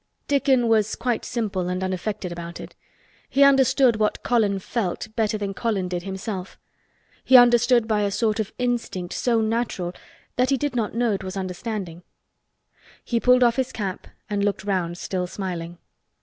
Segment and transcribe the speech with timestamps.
[0.27, 2.73] Dickon was quite simple and unaffected about it.
[3.29, 6.57] He understood what Colin felt better than Colin did himself.
[7.23, 9.93] He understood by a sort of instinct so natural
[10.37, 12.01] that he did not know it was understanding.
[13.05, 15.77] He pulled off his cap and looked round still smiling.